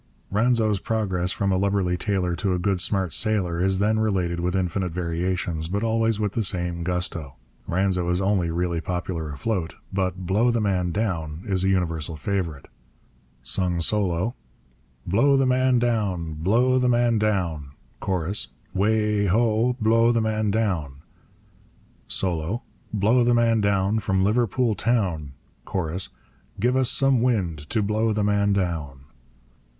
Ranzo's 0.33 0.79
progress 0.79 1.31
from 1.31 1.51
a 1.51 1.57
lubberly 1.59 1.95
tailor 1.95 2.35
to 2.37 2.55
a 2.55 2.57
good 2.57 2.81
smart 2.81 3.13
sailor 3.13 3.61
is 3.61 3.77
then 3.77 3.99
related 3.99 4.39
with 4.39 4.55
infinite 4.55 4.91
variations, 4.93 5.67
but 5.67 5.83
always 5.83 6.19
with 6.19 6.31
the 6.33 6.43
same 6.43 6.81
gusto. 6.81 7.35
Ranzo 7.69 8.09
is 8.09 8.19
only 8.19 8.49
really 8.49 8.81
popular 8.81 9.29
afloat. 9.31 9.75
But 9.93 10.25
Blow 10.25 10.49
the 10.49 10.59
man 10.59 10.91
down 10.91 11.43
is 11.45 11.63
a 11.63 11.69
universal 11.69 12.15
favourite. 12.17 12.65
Solo. 13.43 14.33
Blow 15.05 15.37
the 15.37 15.45
man 15.45 15.77
down, 15.77 16.33
blow 16.33 16.79
the 16.79 16.89
man 16.89 17.19
down, 17.19 17.73
Chorus. 17.99 18.47
'Way 18.73 19.27
ho! 19.27 19.77
Blow 19.79 20.11
the 20.11 20.19
man 20.19 20.49
down. 20.49 21.03
Solo. 22.07 22.63
Blow 22.91 23.23
the 23.23 23.35
man 23.35 23.61
down 23.61 23.99
from 23.99 24.23
Liverpool 24.23 24.73
town; 24.73 25.33
Chorus. 25.63 26.09
Give 26.59 26.75
us 26.75 26.89
some 26.89 27.21
wind 27.21 27.69
to 27.69 27.83
blow 27.83 28.11
the 28.13 28.23
man 28.23 28.51
down. 28.51 29.01